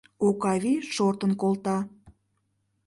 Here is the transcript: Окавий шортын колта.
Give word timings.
Окавий 0.27 0.79
шортын 0.93 1.31
колта. 1.41 1.77